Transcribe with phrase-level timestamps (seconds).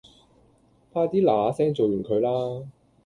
[0.91, 2.67] 快啲拿拿聲做完佢啦